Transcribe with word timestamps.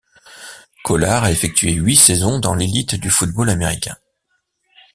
Kollar 0.83 1.23
a 1.25 1.31
effectué 1.31 1.73
huit 1.73 1.95
saisons 1.95 2.39
dans 2.39 2.55
l'élite 2.55 2.95
du 2.95 3.11
football 3.11 3.51
américain. 3.51 3.95